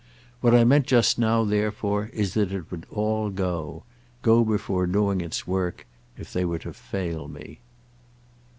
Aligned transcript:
What 0.39 0.55
I 0.55 0.63
meant 0.63 0.87
just 0.87 1.19
now 1.19 1.43
therefore 1.43 2.09
is 2.11 2.33
that 2.33 2.51
it 2.51 2.71
would 2.71 2.87
all 2.89 3.29
go—go 3.29 4.43
before 4.43 4.87
doing 4.87 5.21
its 5.21 5.45
work—if 5.45 6.33
they 6.33 6.43
were 6.43 6.57
to 6.57 6.73
fail 6.73 7.27
me." 7.27 7.59